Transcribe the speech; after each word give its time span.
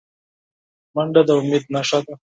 منډه 0.95 1.21
د 1.27 1.29
امید 1.39 1.63
نښه 1.73 1.99
ده 2.05 2.13